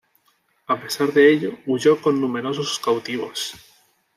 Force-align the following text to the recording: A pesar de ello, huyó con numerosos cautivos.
A 0.65 0.75
pesar 0.79 1.13
de 1.13 1.31
ello, 1.31 1.59
huyó 1.67 2.01
con 2.01 2.19
numerosos 2.19 2.79
cautivos. 2.79 3.53